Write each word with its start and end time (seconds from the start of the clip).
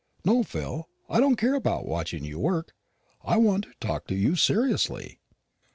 No, 0.25 0.41
Phil, 0.41 0.89
I 1.07 1.19
don't 1.19 1.35
care 1.35 1.53
about 1.53 1.85
watching 1.85 2.25
you 2.25 2.39
work. 2.39 2.73
I 3.23 3.37
want 3.37 3.65
to 3.65 3.73
talk 3.79 4.07
to 4.07 4.15
you 4.15 4.35
seriously." 4.35 5.19